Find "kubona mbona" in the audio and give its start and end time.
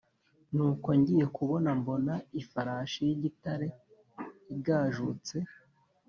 1.35-2.13